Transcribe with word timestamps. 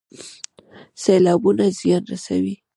سیلابونه 1.01 1.65
زیان 1.79 2.01
رسوي 2.11 2.55